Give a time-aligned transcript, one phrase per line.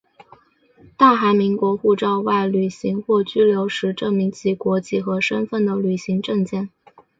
[0.97, 6.71] 大韩民国护照外旅行或居留时证明其国籍和身份的旅行证件。